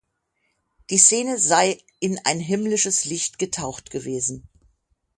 Die 0.89 0.97
Szene 0.97 1.37
sei 1.37 1.79
in 1.99 2.19
ein 2.23 2.39
himmlisches 2.39 3.05
Licht 3.05 3.37
getaucht 3.37 3.91
gewesen. 3.91 4.49